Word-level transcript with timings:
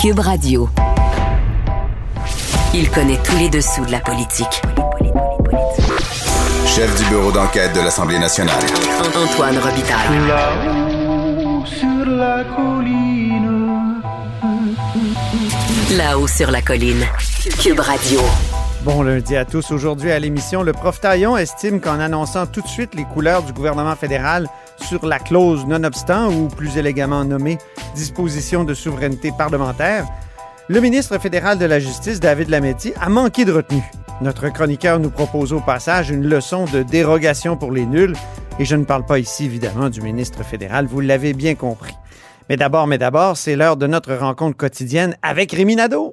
Cube 0.00 0.20
Radio. 0.20 0.66
Il 2.72 2.90
connaît 2.90 3.18
tous 3.22 3.36
les 3.36 3.50
dessous 3.50 3.84
de 3.84 3.92
la 3.92 4.00
politique. 4.00 4.62
Chef 6.64 6.96
du 6.98 7.04
bureau 7.10 7.30
d'enquête 7.30 7.74
de 7.74 7.80
l'Assemblée 7.80 8.18
nationale. 8.18 8.62
Antoine 9.14 9.58
Robitaille. 9.58 10.26
Là-haut 10.26 11.66
sur 11.66 12.06
la 12.06 12.44
colline. 12.44 14.00
Là-haut 15.98 16.28
sur 16.28 16.50
la 16.50 16.62
colline. 16.62 17.04
Cube 17.62 17.80
Radio. 17.80 18.20
Bon 18.84 19.02
lundi 19.02 19.36
à 19.36 19.44
tous. 19.44 19.70
Aujourd'hui 19.70 20.10
à 20.10 20.18
l'émission, 20.18 20.62
le 20.62 20.72
prof 20.72 20.98
Taillon 20.98 21.36
estime 21.36 21.78
qu'en 21.78 22.00
annonçant 22.00 22.46
tout 22.46 22.62
de 22.62 22.68
suite 22.68 22.94
les 22.94 23.04
couleurs 23.04 23.42
du 23.42 23.52
gouvernement 23.52 23.96
fédéral 23.96 24.48
sur 24.80 25.04
la 25.04 25.18
clause 25.18 25.66
nonobstant 25.66 26.32
ou 26.32 26.48
plus 26.48 26.78
élégamment 26.78 27.22
nommée 27.22 27.58
disposition 27.94 28.64
de 28.64 28.74
souveraineté 28.74 29.32
parlementaire, 29.36 30.06
le 30.68 30.80
ministre 30.80 31.18
fédéral 31.18 31.58
de 31.58 31.64
la 31.64 31.80
Justice, 31.80 32.20
David 32.20 32.48
Lametti, 32.48 32.92
a 33.00 33.08
manqué 33.08 33.44
de 33.44 33.52
retenue. 33.52 33.82
Notre 34.20 34.48
chroniqueur 34.50 35.00
nous 35.00 35.10
propose 35.10 35.52
au 35.52 35.60
passage 35.60 36.10
une 36.10 36.26
leçon 36.26 36.66
de 36.66 36.82
dérogation 36.82 37.56
pour 37.56 37.72
les 37.72 37.86
nuls, 37.86 38.14
et 38.58 38.64
je 38.64 38.76
ne 38.76 38.84
parle 38.84 39.06
pas 39.06 39.18
ici 39.18 39.46
évidemment 39.46 39.88
du 39.88 40.00
ministre 40.02 40.44
fédéral, 40.44 40.86
vous 40.86 41.00
l'avez 41.00 41.32
bien 41.32 41.54
compris. 41.54 41.94
Mais 42.48 42.56
d'abord, 42.56 42.86
mais 42.86 42.98
d'abord, 42.98 43.36
c'est 43.36 43.56
l'heure 43.56 43.76
de 43.76 43.86
notre 43.86 44.14
rencontre 44.14 44.56
quotidienne 44.56 45.16
avec 45.22 45.52
Rémi 45.52 45.76
Nadeau. 45.76 46.12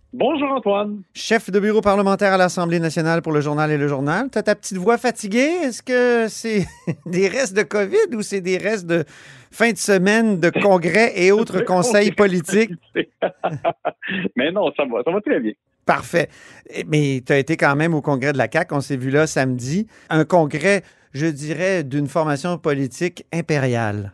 Bonjour 0.13 0.51
Antoine. 0.51 1.03
Chef 1.13 1.49
de 1.49 1.57
bureau 1.57 1.79
parlementaire 1.79 2.33
à 2.33 2.37
l'Assemblée 2.37 2.81
nationale 2.81 3.21
pour 3.21 3.31
le 3.31 3.39
journal 3.39 3.71
et 3.71 3.77
le 3.77 3.87
journal. 3.87 4.27
T'as 4.29 4.43
ta 4.43 4.55
petite 4.55 4.77
voix 4.77 4.97
fatiguée? 4.97 5.47
Est-ce 5.63 5.81
que 5.81 6.27
c'est 6.27 6.65
des 7.05 7.29
restes 7.29 7.55
de 7.55 7.61
COVID 7.63 8.13
ou 8.17 8.21
c'est 8.21 8.41
des 8.41 8.57
restes 8.57 8.85
de 8.85 9.05
fin 9.51 9.71
de 9.71 9.77
semaine 9.77 10.37
de 10.37 10.49
congrès 10.49 11.13
et 11.15 11.31
autres 11.31 11.61
conseils 11.61 12.11
politiques? 12.11 12.71
Mais 14.35 14.51
non, 14.51 14.73
ça 14.75 14.83
va, 14.83 15.01
ça 15.05 15.11
va 15.11 15.21
très 15.21 15.39
bien. 15.39 15.53
Parfait. 15.85 16.27
Eh, 16.69 16.83
Mais 16.83 17.21
tu 17.25 17.31
as 17.31 17.37
été 17.37 17.55
quand 17.55 17.77
même 17.77 17.93
au 17.93 18.01
congrès 18.01 18.33
de 18.33 18.37
la 18.37 18.49
CAQ. 18.51 18.75
On 18.75 18.81
s'est 18.81 18.97
vu 18.97 19.11
là 19.11 19.27
samedi. 19.27 19.87
Un 20.09 20.25
congrès, 20.25 20.81
je 21.13 21.27
dirais, 21.27 21.85
d'une 21.85 22.07
formation 22.07 22.57
politique 22.57 23.25
impériale. 23.31 24.11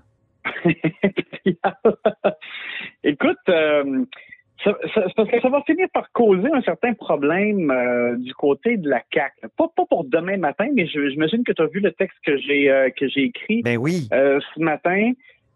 Écoute, 3.03 3.37
euh, 3.49 4.05
ça, 4.63 4.75
parce 5.15 5.29
que 5.29 5.39
ça 5.39 5.49
va 5.49 5.61
finir 5.63 5.87
par 5.93 6.11
causer 6.11 6.49
un 6.53 6.61
certain 6.61 6.93
problème 6.93 7.69
euh, 7.71 8.15
du 8.17 8.33
côté 8.33 8.77
de 8.77 8.89
la 8.89 9.01
CAC. 9.11 9.33
Pas, 9.57 9.67
pas 9.75 9.85
pour 9.89 10.03
demain 10.05 10.37
matin, 10.37 10.67
mais 10.73 10.87
je- 10.87 11.09
j'imagine 11.09 11.43
que 11.43 11.51
tu 11.51 11.61
as 11.61 11.67
vu 11.67 11.79
le 11.79 11.91
texte 11.91 12.17
que 12.25 12.37
j'ai 12.37 12.69
euh, 12.71 12.89
que 12.89 13.07
j'ai 13.07 13.23
écrit 13.23 13.61
Ben 13.61 13.77
oui. 13.77 14.07
euh, 14.13 14.39
ce 14.55 14.59
matin. 14.61 15.11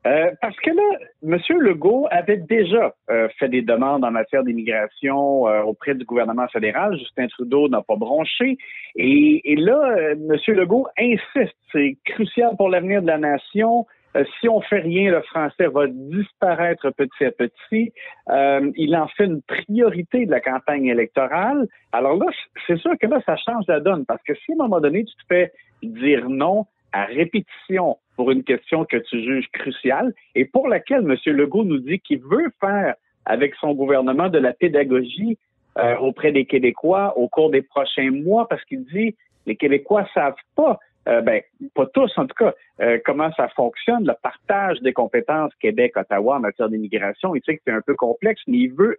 Euh, 0.08 0.32
parce 0.42 0.58
que 0.58 0.72
là, 0.72 0.98
M. 1.24 1.38
Legault 1.60 2.08
avait 2.10 2.38
déjà 2.38 2.96
euh, 3.12 3.28
fait 3.38 3.50
des 3.50 3.62
demandes 3.62 4.04
en 4.04 4.10
matière 4.10 4.44
d'immigration 4.44 5.48
euh, 5.48 5.62
auprès 5.62 5.94
du 5.94 6.06
gouvernement 6.06 6.48
fédéral. 6.48 6.98
Justin 6.98 7.28
Trudeau 7.28 7.70
n'a 7.70 7.84
pas 7.84 7.96
bronché. 7.98 8.58
Et, 8.96 9.42
et 9.52 9.56
là, 9.56 9.96
M. 10.14 10.36
Legault 10.56 10.88
insiste. 10.98 11.56
C'est 11.72 11.98
crucial 12.04 12.52
pour 12.58 12.70
l'avenir 12.70 13.04
de 13.04 13.08
la 13.08 13.20
nation. 13.20 13.86
Euh, 14.16 14.26
si 14.40 14.50
on 14.50 14.62
fait 14.62 14.80
rien, 14.80 15.12
le 15.12 15.22
français 15.22 15.68
va 15.68 15.88
disparaître 15.88 16.90
petit 16.92 17.26
à 17.26 17.32
petit. 17.32 17.94
Euh, 18.30 18.72
il 18.76 18.96
en 18.96 19.08
fait 19.08 19.26
une 19.26 19.42
priorité 19.42 20.26
de 20.26 20.32
la 20.32 20.42
campagne 20.42 20.88
électorale. 20.88 21.68
Alors 21.92 22.18
là, 22.18 22.26
c'est 22.68 22.78
sûr 22.78 22.92
que 23.00 23.08
là, 23.08 23.22
ça 23.26 23.38
change 23.38 23.66
la 23.68 23.80
donne. 23.80 24.06
Parce 24.06 24.22
que 24.24 24.34
si 24.36 24.52
à 24.52 24.56
un 24.56 24.58
moment 24.58 24.82
donné, 24.82 25.06
tu 25.06 25.16
te 25.16 25.24
fais 25.30 25.52
dire 25.82 26.30
non 26.30 26.66
à 26.94 27.06
répétition 27.06 27.98
pour 28.16 28.32
une 28.32 28.44
question 28.44 28.86
que 28.86 28.98
tu 28.98 29.24
juges 29.24 29.50
cruciale 29.54 30.14
et 30.36 30.46
pour 30.46 30.68
laquelle 30.68 31.10
M. 31.10 31.16
Legault 31.34 31.64
nous 31.64 31.80
dit 31.80 32.00
qu'il 32.00 32.20
veut 32.20 32.52
faire 32.60 32.96
avec 33.26 33.56
son 33.56 33.74
gouvernement 33.74 34.28
de 34.28 34.40
la 34.40 34.54
pédagogie 34.54 35.38
euh, 35.78 35.96
auprès 35.98 36.32
des 36.32 36.46
Québécois 36.46 37.18
au 37.18 37.30
cours 37.30 37.50
des 37.50 37.62
prochains 37.62 38.12
mois 38.12 38.48
parce 38.50 38.64
qu'il 38.66 38.84
dit 38.86 39.16
les 39.46 39.56
Québécois 39.56 40.06
savent 40.14 40.36
pas, 40.56 40.80
euh, 41.08 41.22
ben 41.22 41.42
pas 41.74 41.88
tous 41.88 42.12
en 42.18 42.28
tout 42.28 42.36
cas, 42.36 42.54
euh, 42.82 43.00
comment 43.04 43.32
ça 43.34 43.48
fonctionne 43.50 44.06
le 44.06 44.14
partage 44.22 44.80
des 44.82 44.94
compétences 44.94 45.52
Québec-Ottawa 45.60 46.38
en 46.38 46.40
matière 46.40 46.70
d'immigration? 46.70 47.36
Il 47.36 47.42
sait 47.44 47.58
que 47.58 47.62
c'est 47.66 47.74
un 47.74 47.82
peu 47.82 47.96
complexe, 47.96 48.42
mais 48.48 48.60
il 48.60 48.74
veut 48.74 48.98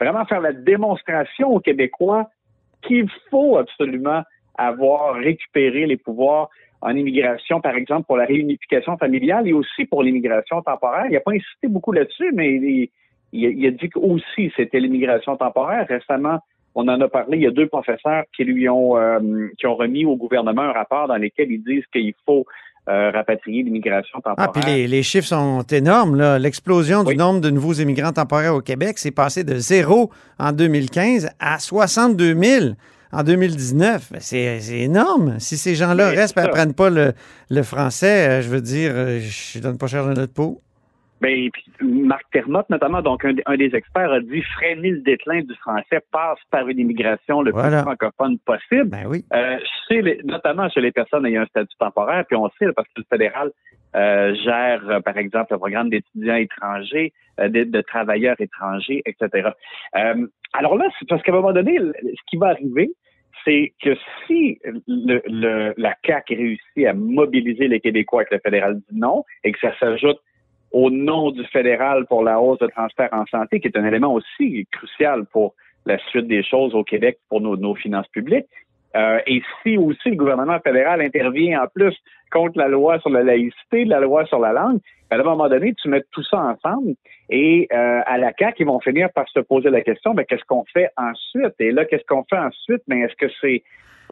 vraiment 0.00 0.24
faire 0.24 0.40
la 0.40 0.52
démonstration 0.52 1.50
aux 1.50 1.60
Québécois 1.60 2.30
qu'il 2.82 3.08
faut 3.30 3.58
absolument 3.58 4.22
avoir 4.56 5.14
récupéré 5.14 5.86
les 5.86 5.96
pouvoirs 5.96 6.48
en 6.80 6.96
immigration, 6.96 7.60
par 7.60 7.76
exemple, 7.76 8.06
pour 8.06 8.16
la 8.16 8.24
réunification 8.24 8.96
familiale 8.96 9.46
et 9.46 9.52
aussi 9.52 9.84
pour 9.84 10.02
l'immigration 10.02 10.62
temporaire. 10.62 11.06
Il 11.08 11.12
n'a 11.12 11.20
pas 11.20 11.32
insisté 11.32 11.68
beaucoup 11.68 11.92
là-dessus, 11.92 12.32
mais 12.34 12.54
il, 12.54 12.88
il, 13.32 13.44
il 13.44 13.66
a 13.66 13.70
dit 13.70 13.88
qu'aussi 13.88 14.52
c'était 14.56 14.80
l'immigration 14.80 15.36
temporaire. 15.36 15.86
Récemment, 15.86 16.40
on 16.74 16.88
en 16.88 17.00
a 17.00 17.08
parlé, 17.08 17.36
il 17.38 17.42
y 17.42 17.46
a 17.46 17.50
deux 17.50 17.66
professeurs 17.68 18.24
qui 18.36 18.44
lui 18.44 18.68
ont 18.68 18.96
euh, 18.96 19.18
qui 19.58 19.66
ont 19.66 19.74
remis 19.76 20.04
au 20.04 20.16
gouvernement 20.16 20.62
un 20.62 20.72
rapport 20.72 21.08
dans 21.08 21.16
lequel 21.16 21.50
ils 21.50 21.62
disent 21.62 21.84
qu'il 21.92 22.14
faut 22.26 22.44
euh, 22.88 23.10
rapatrier 23.12 23.62
l'immigration 23.62 24.18
Ah, 24.24 24.30
temporaire. 24.30 24.52
puis 24.52 24.62
les, 24.66 24.88
les 24.88 25.02
chiffres 25.04 25.28
sont 25.28 25.62
énormes. 25.70 26.16
là. 26.16 26.38
L'explosion 26.38 27.00
Oui. 27.04 27.12
du 27.14 27.16
nombre 27.16 27.40
de 27.40 27.50
nouveaux 27.50 27.74
immigrants 27.74 28.12
temporaires 28.12 28.54
au 28.56 28.60
Québec, 28.60 28.98
c'est 28.98 29.12
passé 29.12 29.44
de 29.44 29.54
zéro 29.56 30.10
en 30.38 30.50
2015 30.52 31.30
à 31.38 31.58
62 31.60 32.34
000 32.34 32.66
en 33.12 33.22
2019. 33.22 34.10
Ben, 34.10 34.18
C'est 34.20 34.58
c'est 34.60 34.80
énorme. 34.80 35.38
Si 35.38 35.56
ces 35.56 35.74
gens-là 35.76 36.10
Mais 36.10 36.16
restent 36.16 36.36
et 36.38 36.40
n'apprennent 36.40 36.74
pas 36.74 36.90
le, 36.90 37.12
le 37.50 37.62
français, 37.62 38.28
euh, 38.28 38.42
je 38.42 38.48
veux 38.48 38.60
dire, 38.62 38.92
je 39.20 39.60
donne 39.60 39.78
pas 39.78 39.86
cher 39.86 40.04
de 40.06 40.14
notre 40.14 40.32
peau. 40.32 40.60
Ben, 41.22 41.48
puis 41.52 41.64
Marc 41.80 42.24
Termotte, 42.32 42.68
notamment, 42.68 43.00
donc 43.00 43.24
un, 43.24 43.32
des- 43.32 43.42
un 43.46 43.56
des 43.56 43.74
experts, 43.74 44.10
a 44.12 44.20
dit 44.20 44.42
freiner 44.56 44.90
le 44.90 44.98
déclin 45.02 45.40
du 45.42 45.54
français 45.56 46.00
passe 46.10 46.38
par 46.50 46.68
une 46.68 46.78
immigration 46.80 47.42
le 47.42 47.52
Voilà. 47.52 47.78
plus 47.78 47.82
francophone 47.84 48.38
possible. 48.40 48.90
Ben 48.90 49.06
oui. 49.06 49.24
Euh, 49.32 49.56
chez 49.88 50.02
les- 50.02 50.20
notamment 50.24 50.68
chez 50.68 50.80
les 50.80 50.90
personnes 50.92 51.24
ayant 51.26 51.42
un 51.42 51.46
statut 51.46 51.76
temporaire, 51.78 52.24
puis 52.26 52.36
on 52.36 52.48
sait 52.58 52.66
parce 52.74 52.88
que 52.88 52.94
le 53.00 53.04
fédéral 53.10 53.50
euh, 53.94 54.34
gère, 54.42 54.82
euh, 54.88 55.00
par 55.00 55.16
exemple, 55.18 55.52
le 55.52 55.58
programme 55.58 55.90
d'étudiants 55.90 56.34
étrangers, 56.36 57.12
euh, 57.40 57.48
de, 57.48 57.64
de 57.64 57.80
travailleurs 57.82 58.36
étrangers, 58.40 59.02
etc. 59.06 59.50
Euh, 59.96 60.26
alors 60.54 60.76
là, 60.76 60.86
c'est 60.98 61.06
parce 61.08 61.22
qu'à 61.22 61.30
un 61.32 61.36
moment 61.36 61.52
donné, 61.52 61.78
ce 61.78 62.22
qui 62.28 62.36
va 62.38 62.48
arriver, 62.48 62.90
c'est 63.44 63.72
que 63.82 63.94
si 64.26 64.58
le, 64.86 65.20
le- 65.26 65.74
la 65.76 65.94
CAQ 66.06 66.34
réussit 66.34 66.86
à 66.86 66.94
mobiliser 66.94 67.68
les 67.68 67.80
Québécois 67.80 68.20
avec 68.22 68.32
le 68.32 68.38
fédéral 68.38 68.76
dit 68.76 68.98
non, 68.98 69.24
et 69.44 69.52
que 69.52 69.58
ça 69.60 69.72
s'ajoute 69.78 70.18
au 70.72 70.90
nom 70.90 71.30
du 71.30 71.44
fédéral 71.44 72.06
pour 72.06 72.22
la 72.22 72.40
hausse 72.40 72.58
de 72.58 72.66
transfert 72.66 73.10
en 73.12 73.26
santé, 73.26 73.60
qui 73.60 73.68
est 73.68 73.76
un 73.76 73.84
élément 73.84 74.14
aussi 74.14 74.66
crucial 74.72 75.26
pour 75.26 75.54
la 75.84 75.98
suite 76.08 76.26
des 76.26 76.42
choses 76.42 76.74
au 76.74 76.84
Québec 76.84 77.18
pour 77.28 77.40
nos, 77.40 77.56
nos 77.56 77.74
finances 77.74 78.08
publiques. 78.08 78.46
Euh, 78.94 79.20
et 79.26 79.42
si 79.62 79.76
aussi 79.76 80.10
le 80.10 80.16
gouvernement 80.16 80.58
fédéral 80.60 81.00
intervient 81.00 81.62
en 81.62 81.66
plus 81.66 81.94
contre 82.30 82.58
la 82.58 82.68
loi 82.68 82.98
sur 83.00 83.10
la 83.10 83.22
laïcité, 83.22 83.84
la 83.84 84.00
loi 84.00 84.26
sur 84.26 84.38
la 84.38 84.52
langue, 84.52 84.80
ben, 85.10 85.18
à 85.18 85.20
un 85.20 85.24
moment 85.24 85.48
donné, 85.48 85.74
tu 85.74 85.88
mets 85.88 86.02
tout 86.12 86.22
ça 86.24 86.38
ensemble 86.38 86.94
et 87.30 87.68
euh, 87.72 88.00
à 88.04 88.18
la 88.18 88.32
CAQ, 88.38 88.62
ils 88.62 88.66
vont 88.66 88.80
finir 88.80 89.10
par 89.12 89.28
se 89.28 89.40
poser 89.40 89.70
la 89.70 89.80
question, 89.80 90.12
ben, 90.14 90.24
qu'est-ce 90.24 90.44
qu'on 90.44 90.64
fait 90.72 90.90
ensuite? 90.96 91.54
Et 91.60 91.72
là, 91.72 91.84
qu'est-ce 91.84 92.04
qu'on 92.04 92.24
fait 92.24 92.38
ensuite? 92.38 92.82
Ben, 92.86 93.02
est-ce 93.02 93.16
que 93.16 93.32
c'est 93.40 93.62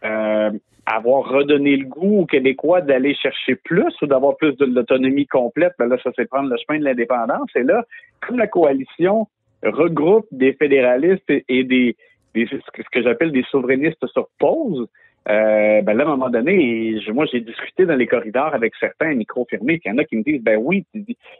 euh, 0.05 0.50
avoir 0.87 1.28
redonné 1.28 1.76
le 1.76 1.87
goût 1.87 2.20
aux 2.20 2.26
Québécois 2.26 2.81
d'aller 2.81 3.14
chercher 3.14 3.56
plus 3.56 3.94
ou 4.00 4.06
d'avoir 4.06 4.37
plus 4.37 4.56
de 4.56 4.64
l'autonomie 4.64 5.26
complète? 5.26 5.75
Ben 5.78 5.87
là, 5.87 5.99
ça, 6.02 6.10
c'est 6.16 6.28
prendre 6.28 6.49
le 6.49 6.56
chemin 6.66 6.78
de 6.78 6.84
l'indépendance. 6.84 7.50
Et 7.55 7.62
là, 7.62 7.84
comme 8.20 8.38
la 8.38 8.46
coalition 8.46 9.26
regroupe 9.62 10.26
des 10.31 10.55
fédéralistes 10.55 11.28
et 11.28 11.64
des, 11.64 11.96
ce 12.35 12.91
que 12.93 13.03
j'appelle 13.03 13.32
des 13.32 13.44
souverainistes 13.50 14.06
sur 14.09 14.29
pause, 14.38 14.87
euh, 15.29 15.82
ben 15.82 15.94
là, 15.97 16.05
à 16.05 16.06
un 16.06 16.11
moment 16.17 16.31
donné, 16.31 16.99
je- 17.00 17.12
moi, 17.12 17.27
j'ai 17.31 17.41
discuté 17.41 17.85
dans 17.85 17.97
les 17.97 18.06
corridors 18.06 18.55
avec 18.55 18.75
certains 18.81 19.15
micro 19.15 19.47
fermés, 19.50 19.79
puis 19.79 19.91
il 19.91 19.93
y 19.93 19.94
en 19.94 19.99
a 19.99 20.05
qui 20.05 20.17
me 20.17 20.23
disent, 20.23 20.43
ben 20.43 20.56
oui, 20.56 20.85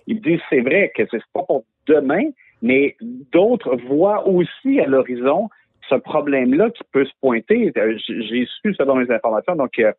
ils 0.07 0.21
disent, 0.21 0.41
c'est 0.51 0.61
vrai 0.61 0.93
que 0.95 1.03
c'est 1.11 1.23
pas 1.33 1.43
pour 1.43 1.65
demain, 1.87 2.25
mais 2.63 2.97
d'autres 3.33 3.77
voient 3.89 4.27
aussi 4.29 4.81
à 4.81 4.87
l'horizon 4.87 5.49
ce 5.89 5.95
problème-là 5.95 6.71
qui 6.71 6.83
peut 6.93 7.05
se 7.05 7.13
pointer. 7.21 7.73
Euh, 7.77 7.97
J'ai 8.07 8.47
su, 8.61 8.75
selon 8.75 8.99
les 8.99 9.11
informations, 9.11 9.57
donc 9.57 9.79
euh, 9.79 9.93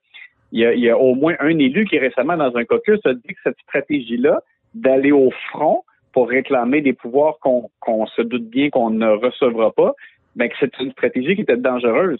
il 0.51 0.59
y, 0.59 0.65
a, 0.65 0.73
y 0.75 0.89
a 0.89 0.97
au 0.97 1.15
moins 1.15 1.35
un 1.39 1.57
élu 1.57 1.85
qui 1.85 1.97
récemment, 1.97 2.37
dans 2.37 2.55
un 2.55 2.65
caucus, 2.65 2.99
a 3.05 3.13
dit 3.13 3.33
que 3.33 3.41
cette 3.43 3.59
stratégie-là, 3.67 4.41
d'aller 4.73 5.11
au 5.11 5.31
front 5.49 5.83
pour 6.13 6.29
réclamer 6.29 6.81
des 6.81 6.93
pouvoirs 6.93 7.39
qu'on 7.39 8.05
se 8.07 8.21
doute 8.21 8.47
bien 8.49 8.69
qu'on 8.69 8.89
ne 8.89 9.07
recevra 9.07 9.71
pas, 9.71 9.93
ben 10.35 10.49
que 10.49 10.55
c'est 10.59 10.71
une 10.79 10.91
stratégie 10.91 11.35
qui 11.35 11.41
était 11.41 11.57
dangereuse 11.57 12.19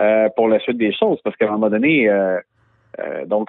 euh, 0.00 0.28
pour 0.36 0.48
la 0.48 0.58
suite 0.60 0.78
des 0.78 0.92
choses, 0.92 1.18
parce 1.24 1.36
qu'à 1.36 1.48
un 1.48 1.52
moment 1.52 1.70
donné, 1.70 2.08
euh, 2.08 2.38
euh, 3.00 3.26
donc 3.26 3.48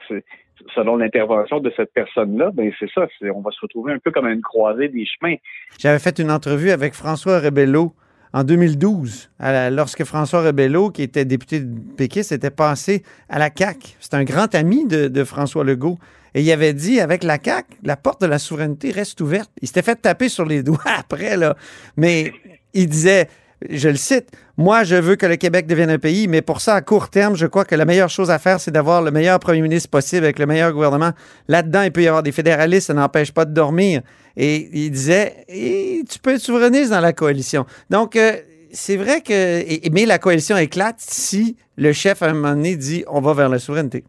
selon 0.75 0.97
l'intervention 0.97 1.59
de 1.59 1.71
cette 1.77 1.93
personne-là, 1.93 2.51
ben 2.53 2.71
c'est 2.79 2.89
ça, 2.93 3.07
on 3.33 3.41
va 3.41 3.51
se 3.51 3.59
retrouver 3.61 3.93
un 3.93 3.99
peu 3.99 4.11
comme 4.11 4.25
à 4.25 4.31
une 4.31 4.41
croisée 4.41 4.89
des 4.89 5.05
chemins. 5.05 5.35
J'avais 5.79 5.99
fait 5.99 6.19
une 6.19 6.31
entrevue 6.31 6.71
avec 6.71 6.93
François 6.93 7.39
Rebello 7.39 7.93
en 8.33 8.43
2012, 8.43 9.31
à 9.39 9.51
la- 9.51 9.69
lorsque 9.71 10.03
François 10.03 10.41
Rebello, 10.41 10.89
qui 10.91 11.01
était 11.01 11.25
député 11.25 11.61
de 11.61 11.79
péquiste, 11.97 12.31
était 12.31 12.51
passé 12.51 13.03
à 13.29 13.39
la 13.39 13.49
CAQ. 13.55 13.95
C'est 13.99 14.13
un 14.13 14.23
grand 14.23 14.53
ami 14.53 14.85
de, 14.85 15.07
de 15.07 15.23
François 15.23 15.63
Legault. 15.63 15.97
Et 16.35 16.41
il 16.41 16.51
avait 16.51 16.73
dit, 16.73 16.99
avec 16.99 17.23
la 17.23 17.37
CAQ, 17.43 17.77
la 17.83 17.97
porte 17.97 18.21
de 18.21 18.27
la 18.27 18.37
souveraineté 18.37 18.91
reste 18.91 19.19
ouverte. 19.21 19.49
Il 19.63 19.67
s'était 19.67 19.81
fait 19.81 19.95
taper 19.95 20.29
sur 20.29 20.45
les 20.45 20.61
doigts 20.69 20.77
après, 20.99 21.37
là. 21.37 21.55
Mais 21.97 22.31
il 22.75 22.87
disait, 22.87 23.27
je 23.67 23.89
le 23.89 23.95
cite, 23.95 24.31
moi, 24.57 24.83
je 24.83 24.95
veux 24.95 25.15
que 25.15 25.25
le 25.25 25.35
Québec 25.35 25.67
devienne 25.67 25.89
un 25.89 25.99
pays, 25.99 26.27
mais 26.27 26.41
pour 26.41 26.61
ça, 26.61 26.75
à 26.75 26.81
court 26.81 27.09
terme, 27.09 27.35
je 27.35 27.45
crois 27.45 27.65
que 27.65 27.75
la 27.75 27.85
meilleure 27.85 28.09
chose 28.09 28.31
à 28.31 28.39
faire, 28.39 28.59
c'est 28.59 28.71
d'avoir 28.71 29.01
le 29.01 29.11
meilleur 29.11 29.39
premier 29.39 29.61
ministre 29.61 29.89
possible 29.89 30.23
avec 30.23 30.39
le 30.39 30.45
meilleur 30.45 30.71
gouvernement. 30.71 31.11
Là-dedans, 31.47 31.83
il 31.83 31.91
peut 31.91 32.01
y 32.01 32.07
avoir 32.07 32.23
des 32.23 32.31
fédéralistes, 32.31 32.87
ça 32.87 32.93
n'empêche 32.93 33.33
pas 33.33 33.45
de 33.45 33.53
dormir. 33.53 34.01
Et 34.37 34.69
il 34.71 34.91
disait, 34.91 35.45
tu 35.47 36.19
peux 36.19 36.35
être 36.35 36.39
souverainiste 36.39 36.91
dans 36.91 37.01
la 37.01 37.13
coalition. 37.13 37.65
Donc, 37.89 38.15
euh, 38.15 38.33
c'est 38.71 38.95
vrai 38.95 39.21
que, 39.21 39.89
mais 39.91 40.05
la 40.05 40.19
coalition 40.19 40.55
éclate 40.57 40.99
si 40.99 41.57
le 41.77 41.91
chef, 41.91 42.21
à 42.21 42.29
un 42.29 42.33
moment 42.33 42.55
donné, 42.55 42.75
dit, 42.75 43.03
on 43.07 43.19
va 43.19 43.33
vers 43.33 43.49
la 43.49 43.59
souveraineté. 43.59 44.03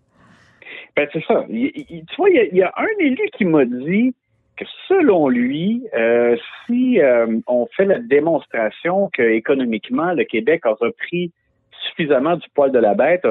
Ben, 0.97 1.09
c'est 1.13 1.25
ça. 1.27 1.45
Tu 1.49 2.05
vois, 2.19 2.31
il 2.31 2.57
y, 2.57 2.63
a, 2.63 2.73
un 2.77 3.05
élu 3.05 3.19
qui 3.37 3.45
m'a 3.45 3.65
dit 3.65 4.15
selon 4.89 5.29
lui, 5.29 5.83
euh, 5.95 6.37
si 6.67 7.01
euh, 7.01 7.41
on 7.47 7.67
fait 7.77 7.85
la 7.85 7.99
démonstration 7.99 9.11
que 9.13 9.23
économiquement 9.23 10.13
le 10.13 10.25
Québec 10.25 10.63
a 10.65 10.73
repris 10.73 11.33
suffisamment 11.89 12.37
du 12.37 12.47
poil 12.55 12.73
de 12.73 12.79
la 12.79 12.95
bête, 12.95 13.27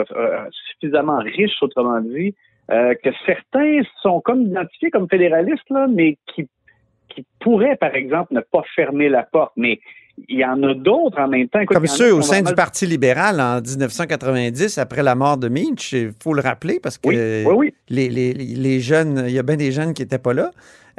suffisamment 0.52 1.20
riche, 1.20 1.62
autrement 1.62 2.02
dit, 2.02 2.34
euh, 2.72 2.94
que 3.04 3.10
certains 3.26 3.82
sont 4.02 4.22
comme 4.22 4.44
identifiés 4.44 4.92
comme 4.92 5.10
fédéralistes, 5.10 5.70
là, 5.72 5.88
mais 5.88 6.18
qui, 6.28 6.48
qui 7.10 7.26
pourraient, 7.40 7.78
par 7.78 7.96
exemple, 7.96 8.32
ne 8.36 8.42
pas 8.42 8.64
fermer 8.76 9.10
la 9.10 9.24
porte. 9.24 9.54
Mais 9.58 9.80
il 10.28 10.40
y 10.40 10.46
en 10.46 10.62
a 10.64 10.74
d'autres 10.74 11.20
en 11.20 11.28
même 11.28 11.48
temps. 11.48 11.60
Écoute, 11.60 11.76
Comme 11.76 11.88
ceux 11.88 12.14
au 12.14 12.22
sein 12.22 12.42
du 12.42 12.54
Parti 12.54 12.86
libéral 12.86 13.40
en 13.40 13.62
1990, 13.62 14.78
après 14.78 15.04
la 15.04 15.16
mort 15.16 15.38
de 15.38 15.48
Minch, 15.50 15.94
il 15.94 16.12
faut 16.22 16.34
le 16.34 16.42
rappeler 16.42 16.80
parce 16.82 16.98
que 16.98 17.08
Oui, 17.10 17.18
oui, 17.48 17.54
oui. 17.58 17.74
Les, 17.90 18.10
les- 18.10 18.34
les 18.34 18.80
jeunes, 18.80 19.24
il 19.28 19.34
y 19.34 19.40
a 19.40 19.44
bien 19.44 19.56
des 19.58 19.72
jeunes 19.72 19.94
qui 19.94 20.02
n'étaient 20.02 20.18
pas 20.20 20.34
là. 20.34 20.52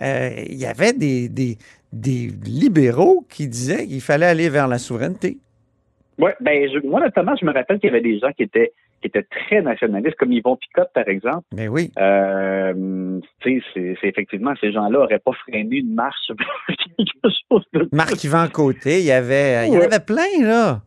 Euh, 0.02 0.30
il 0.48 0.56
y 0.56 0.66
avait 0.66 0.92
des, 0.92 1.28
des, 1.28 1.58
des 1.92 2.30
libéraux 2.44 3.26
qui 3.28 3.48
disaient 3.48 3.86
qu'il 3.86 4.00
fallait 4.00 4.26
aller 4.26 4.48
vers 4.48 4.66
la 4.68 4.78
souveraineté. 4.78 5.38
Ouais, 6.18 6.34
ben 6.40 6.68
je- 6.72 6.86
moi 6.86 7.00
notamment, 7.00 7.34
je 7.40 7.44
me 7.46 7.52
rappelle 7.52 7.78
qu'il 7.78 7.88
y 7.88 7.92
avait 7.92 8.02
des 8.02 8.18
gens 8.18 8.30
qui 8.36 8.42
étaient 8.44 8.72
qui 9.00 9.06
étaient 9.08 9.24
très 9.30 9.62
nationalistes, 9.62 10.16
comme 10.18 10.32
Yvon 10.32 10.56
Picotte, 10.56 10.90
par 10.94 11.08
exemple. 11.08 11.44
Mais 11.54 11.66
Ben 11.66 11.68
oui. 11.68 11.92
Euh, 11.98 13.18
tu 13.40 13.60
sais, 13.60 13.66
c'est, 13.74 13.96
c'est 14.00 14.08
effectivement, 14.08 14.52
ces 14.60 14.72
gens-là 14.72 14.98
n'auraient 15.00 15.18
pas 15.18 15.32
freiné 15.46 15.76
une 15.76 15.94
marche 15.94 16.30
quelque 16.68 17.34
chose 17.50 17.62
de 17.72 17.88
Marc-Yvan 17.92 18.48
Côté, 18.48 19.00
il 19.00 19.06
y 19.06 19.12
avait, 19.12 19.68
il 19.68 19.74
y 19.74 19.78
en 19.78 19.82
avait 19.82 20.00
plein, 20.00 20.42
là, 20.42 20.82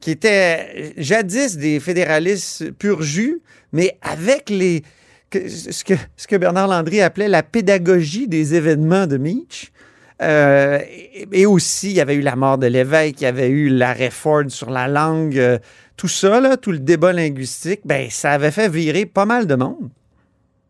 qui 0.00 0.10
étaient 0.12 0.92
jadis 0.96 1.58
des 1.58 1.80
fédéralistes 1.80 2.72
pur 2.78 3.02
jus, 3.02 3.40
mais 3.72 3.98
avec 4.02 4.48
les, 4.48 4.82
que- 5.30 5.48
ce, 5.48 5.84
que, 5.84 5.94
ce 6.16 6.26
que 6.26 6.36
Bernard 6.36 6.68
Landry 6.68 7.00
appelait 7.02 7.28
la 7.28 7.42
pédagogie 7.42 8.26
des 8.26 8.54
événements 8.54 9.06
de 9.06 9.18
Meach. 9.18 9.70
Euh, 10.22 10.78
et, 11.14 11.26
et 11.32 11.46
aussi, 11.46 11.90
il 11.90 11.96
y 11.96 12.00
avait 12.00 12.14
eu 12.14 12.20
la 12.20 12.36
mort 12.36 12.58
de 12.58 12.66
l'évêque, 12.66 13.20
il 13.20 13.24
y 13.24 13.26
avait 13.26 13.48
eu 13.48 13.68
l'arrêt 13.70 14.10
Ford 14.10 14.44
sur 14.48 14.68
la 14.70 14.86
langue, 14.86 15.38
euh, 15.38 15.58
tout 16.00 16.08
ça, 16.08 16.40
là, 16.40 16.56
tout 16.56 16.72
le 16.72 16.78
débat 16.78 17.12
linguistique, 17.12 17.80
ben, 17.84 18.06
ça 18.08 18.30
avait 18.30 18.50
fait 18.50 18.70
virer 18.70 19.04
pas 19.04 19.26
mal 19.26 19.46
de 19.46 19.54
monde. 19.54 19.90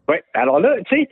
Oui. 0.09 0.17
Alors 0.35 0.59
là, 0.59 0.75
tu 0.89 0.97
sais, 0.97 1.09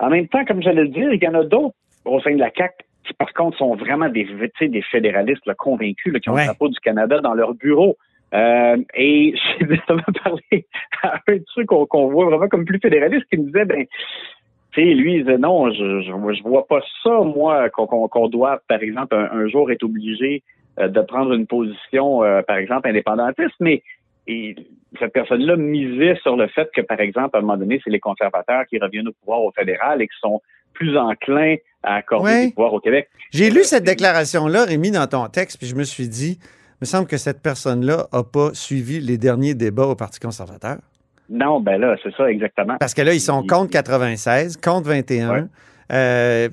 en 0.00 0.10
même 0.10 0.28
temps, 0.28 0.44
comme 0.44 0.62
j'allais 0.62 0.82
le 0.82 0.88
dire, 0.88 1.10
il 1.12 1.22
y 1.22 1.26
en 1.28 1.34
a 1.34 1.44
d'autres 1.44 1.74
au 2.04 2.20
sein 2.20 2.34
de 2.34 2.40
la 2.40 2.50
CAC 2.50 2.74
qui, 3.04 3.14
par 3.14 3.32
contre, 3.32 3.56
sont 3.56 3.74
vraiment 3.74 4.10
des, 4.10 4.26
des 4.60 4.82
fédéralistes 4.82 5.46
là, 5.46 5.54
convaincus 5.54 6.12
là, 6.12 6.20
qui 6.20 6.28
ont 6.28 6.34
Ouais. 6.34 6.42
le 6.42 6.46
drapeau 6.48 6.68
du 6.68 6.78
Canada 6.80 7.20
dans 7.20 7.32
leur 7.32 7.54
bureau. 7.54 7.96
Euh, 8.34 8.76
et 8.94 9.34
j'ai 9.60 9.66
justement 9.66 10.02
parlé 10.22 10.66
à 11.02 11.20
un 11.26 11.36
de 11.36 11.44
ceux 11.54 11.64
qu'on 11.64 12.08
voit 12.08 12.26
vraiment 12.26 12.48
comme 12.48 12.66
plus 12.66 12.80
fédéraliste 12.80 13.24
qui 13.30 13.38
me 13.38 13.46
disait, 13.46 13.64
ben, 13.64 13.86
tu 14.72 14.82
sais, 14.82 14.94
lui, 14.94 15.14
il 15.14 15.24
disait 15.24 15.38
non, 15.38 15.70
je, 15.70 16.02
je, 16.02 16.34
je 16.34 16.42
vois 16.42 16.66
pas 16.66 16.80
ça, 17.02 17.20
moi, 17.20 17.70
qu'on 17.70 18.28
doit, 18.28 18.60
par 18.68 18.82
exemple, 18.82 19.14
un, 19.14 19.30
un 19.32 19.48
jour 19.48 19.70
être 19.70 19.84
obligé 19.84 20.42
de 20.78 21.00
prendre 21.02 21.32
une 21.32 21.46
position, 21.46 22.22
euh, 22.24 22.42
par 22.42 22.56
exemple, 22.56 22.88
indépendantiste, 22.88 23.54
mais 23.60 23.82
et 24.26 24.56
cette 24.98 25.12
personne-là 25.12 25.56
misait 25.56 26.16
sur 26.22 26.34
le 26.36 26.48
fait 26.48 26.68
que, 26.74 26.80
par 26.80 26.98
exemple, 26.98 27.36
à 27.36 27.38
un 27.38 27.42
moment 27.42 27.58
donné, 27.58 27.80
c'est 27.84 27.90
les 27.90 28.00
conservateurs 28.00 28.64
qui 28.70 28.78
reviennent 28.78 29.08
au 29.08 29.12
pouvoir 29.12 29.42
au 29.42 29.52
fédéral 29.52 30.00
et 30.00 30.08
qui 30.08 30.16
sont 30.20 30.40
plus 30.72 30.96
enclins 30.96 31.56
à 31.82 31.96
accorder 31.96 32.30
Ouais. 32.30 32.46
des 32.46 32.52
pouvoirs 32.52 32.72
au 32.72 32.80
Québec. 32.80 33.08
J'ai 33.30 33.50
lu 33.50 33.64
cette 33.64 33.84
déclaration-là, 33.84 34.64
Rémi, 34.64 34.90
dans 34.90 35.06
ton 35.06 35.26
texte, 35.28 35.58
puis 35.58 35.66
je 35.66 35.76
me 35.76 35.84
suis 35.84 36.08
dit, 36.08 36.38
il 36.40 36.76
me 36.80 36.86
semble 36.86 37.06
que 37.06 37.18
cette 37.18 37.42
personne-là 37.42 38.06
n'a 38.12 38.22
pas 38.24 38.54
suivi 38.54 38.98
les 39.00 39.18
derniers 39.18 39.54
débats 39.54 39.86
au 39.88 39.94
Parti 39.94 40.18
conservateur. 40.20 40.78
Non, 41.28 41.60
ben 41.60 41.78
là, 41.78 41.96
c'est 42.02 42.14
ça 42.16 42.30
exactement. 42.30 42.76
Parce 42.80 42.94
que 42.94 43.02
là, 43.02 43.12
ils 43.14 43.20
sont 43.20 43.46
contre 43.46 43.70
96, 43.72 44.56
contre 44.56 44.88
21. 44.88 45.30
Ouais. 45.32 45.44
Euh, 45.92 46.48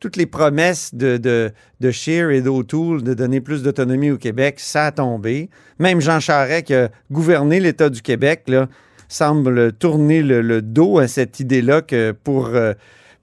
toutes 0.00 0.16
les 0.16 0.26
promesses 0.26 0.94
de, 0.94 1.16
de, 1.16 1.50
de 1.80 1.90
Scheer 1.90 2.30
et 2.30 2.42
d'O'Toole 2.42 3.02
de 3.02 3.14
donner 3.14 3.40
plus 3.40 3.62
d'autonomie 3.62 4.10
au 4.10 4.18
Québec, 4.18 4.56
ça 4.58 4.86
a 4.86 4.92
tombé. 4.92 5.48
Même 5.78 6.00
Jean 6.00 6.20
Charest, 6.20 6.66
qui 6.66 6.74
a 6.74 6.90
gouverné 7.10 7.60
l'État 7.60 7.88
du 7.88 8.02
Québec, 8.02 8.42
là, 8.46 8.68
semble 9.08 9.72
tourner 9.72 10.22
le, 10.22 10.42
le 10.42 10.60
dos 10.60 10.98
à 10.98 11.08
cette 11.08 11.40
idée-là 11.40 11.80
que 11.82 12.12
pour, 12.12 12.48
euh, 12.48 12.74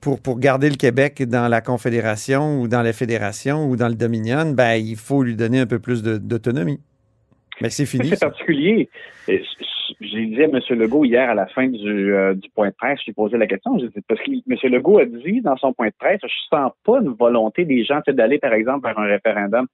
pour, 0.01 0.19
pour 0.19 0.39
garder 0.39 0.69
le 0.69 0.77
Québec 0.77 1.21
dans 1.23 1.47
la 1.47 1.61
Confédération 1.61 2.59
ou 2.61 2.67
dans 2.67 2.81
la 2.81 2.93
Fédération 2.93 3.69
ou 3.69 3.75
dans 3.75 3.87
le 3.87 3.95
Dominion, 3.95 4.51
ben, 4.51 4.73
il 4.73 4.95
faut 4.97 5.23
lui 5.23 5.35
donner 5.35 5.59
un 5.59 5.67
peu 5.67 5.79
plus 5.79 6.01
d'autonomie. 6.01 6.79
Mais 7.61 7.69
c'est 7.69 7.85
fini. 7.85 8.09
C'est 8.09 8.19
particulier. 8.19 8.89
J'ai 10.11 10.25
dit 10.25 10.41
à 10.43 10.45
M. 10.45 10.59
Legault 10.71 11.03
hier 11.05 11.29
à 11.29 11.33
la 11.33 11.45
fin 11.47 11.67
du, 11.67 12.13
euh, 12.13 12.33
du 12.33 12.49
point 12.49 12.69
de 12.69 12.75
presse, 12.75 12.99
je 12.99 13.05
lui 13.05 13.11
ai 13.11 13.13
posé 13.13 13.37
la 13.37 13.47
question, 13.47 13.77
j'ai 13.79 13.87
dit, 13.87 14.01
parce 14.07 14.21
que 14.21 14.31
M. 14.31 14.71
Legault 14.73 14.99
a 14.99 15.05
dit 15.05 15.41
dans 15.41 15.57
son 15.57 15.73
point 15.73 15.87
de 15.87 15.93
presse, 15.99 16.19
je 16.23 16.55
sens 16.55 16.71
pas 16.85 16.99
une 17.01 17.13
volonté 17.13 17.65
des 17.65 17.83
gens 17.83 17.99
d'aller, 18.07 18.37
par 18.39 18.53
exemple, 18.53 18.87
vers 18.87 18.97
un 18.99 19.05
référendum. 19.07 19.67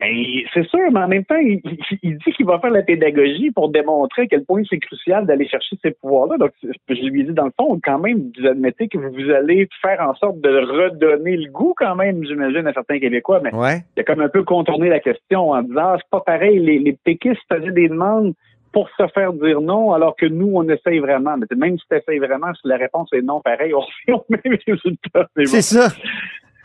Ben, 0.00 0.08
c'est 0.54 0.66
sûr, 0.66 0.90
mais 0.90 1.00
en 1.00 1.08
même 1.08 1.26
temps, 1.26 1.36
il, 1.36 1.60
il- 1.62 1.98
il 2.02 2.16
dit 2.16 2.32
qu'il 2.32 2.46
va 2.46 2.58
faire 2.58 2.70
la 2.70 2.80
pédagogie 2.82 3.50
pour 3.50 3.68
démontrer 3.68 4.22
à 4.22 4.26
quel 4.28 4.46
point 4.46 4.62
c'est 4.70 4.78
crucial 4.78 5.26
d'aller 5.26 5.46
chercher 5.46 5.76
ces 5.82 5.90
pouvoirs-là. 5.90 6.38
Donc, 6.38 6.52
je 6.62 6.94
lui 7.04 7.20
ai 7.20 7.24
dit, 7.24 7.32
dans 7.34 7.44
le 7.44 7.52
fond, 7.60 7.78
quand 7.84 7.98
même, 7.98 8.30
vous 8.38 8.46
admettez 8.46 8.88
que 8.88 8.96
vous 8.96 9.30
allez 9.30 9.68
faire 9.82 10.00
en 10.00 10.14
sorte 10.14 10.40
de 10.40 10.48
redonner 10.48 11.36
le 11.36 11.50
goût, 11.50 11.74
quand 11.76 11.96
même, 11.96 12.24
j'imagine, 12.24 12.66
à 12.66 12.72
certains 12.72 12.98
Québécois. 12.98 13.42
Mais 13.44 13.54
Ouais. 13.54 13.80
il 13.94 14.00
a 14.00 14.04
comme 14.04 14.22
un 14.22 14.30
peu 14.30 14.42
contourné 14.42 14.88
la 14.88 15.00
question 15.00 15.50
en 15.50 15.60
disant 15.62 15.80
ah, 15.82 15.96
c'est 15.98 16.08
pas 16.10 16.20
pareil, 16.20 16.58
les, 16.60 16.78
les 16.78 16.94
péquistes 17.04 17.42
faisaient 17.52 17.70
des 17.72 17.88
demandes 17.90 18.32
pour 18.72 18.88
se 18.96 19.06
faire 19.08 19.32
dire 19.32 19.60
non, 19.60 19.92
alors 19.92 20.14
que 20.16 20.26
nous, 20.26 20.52
on 20.54 20.68
essaye 20.68 20.98
vraiment. 21.00 21.36
Mais 21.36 21.46
même 21.56 21.78
si 21.78 21.84
tu 21.90 21.96
essayes 21.96 22.18
vraiment, 22.18 22.52
si 22.54 22.68
la 22.68 22.76
réponse 22.76 23.08
est 23.12 23.22
non, 23.22 23.40
pareil, 23.40 23.74
on 23.74 23.82
fait 24.06 24.12
au 24.12 24.24
même 24.28 24.56
résultat. 24.66 25.26
Bon. 25.36 25.44
C'est 25.46 25.62
ça. 25.62 25.88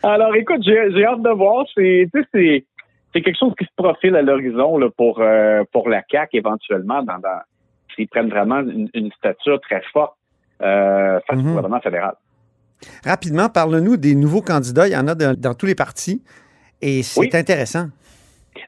Alors 0.03 0.35
écoute, 0.35 0.61
j'ai 0.63 0.91
j'ai 0.91 1.05
hâte 1.05 1.21
de 1.23 1.29
voir. 1.29 1.65
C'est 1.73 2.07
c'est 2.33 2.65
c'est 3.13 3.21
quelque 3.21 3.37
chose 3.39 3.53
qui 3.57 3.65
se 3.65 3.71
profile 3.75 4.15
à 4.15 4.21
l'horizon 4.21 4.77
là, 4.77 4.89
pour 4.95 5.19
euh, 5.19 5.63
pour 5.71 5.89
la 5.89 6.01
CAC 6.03 6.29
éventuellement 6.33 7.01
dans, 7.01 7.17
dans 7.19 7.39
s'ils 7.95 8.07
prennent 8.07 8.29
vraiment 8.29 8.59
une, 8.59 8.89
une 8.93 9.11
stature 9.13 9.59
très 9.61 9.81
forte 9.93 10.15
euh, 10.61 11.19
face 11.27 11.37
Mhm. 11.37 11.45
au 11.45 11.49
gouvernement 11.49 11.79
fédéral. 11.81 12.13
Rapidement, 13.05 13.49
parle-nous 13.49 13.97
des 13.97 14.15
nouveaux 14.15 14.41
candidats. 14.41 14.87
Il 14.87 14.93
y 14.93 14.97
en 14.97 15.07
a 15.07 15.15
dans, 15.15 15.33
dans 15.39 15.53
tous 15.55 15.65
les 15.65 15.75
partis. 15.75 16.21
Et 16.81 17.01
c'est 17.03 17.21
Oui. 17.21 17.29
intéressant. 17.33 17.87